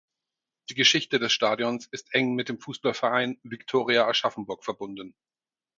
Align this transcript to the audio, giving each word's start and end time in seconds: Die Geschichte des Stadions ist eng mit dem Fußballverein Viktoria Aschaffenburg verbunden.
Die 0.71 0.73
Geschichte 0.73 1.19
des 1.19 1.31
Stadions 1.31 1.85
ist 1.91 2.11
eng 2.15 2.33
mit 2.33 2.49
dem 2.49 2.59
Fußballverein 2.59 3.37
Viktoria 3.43 4.07
Aschaffenburg 4.07 4.63
verbunden. 4.65 5.13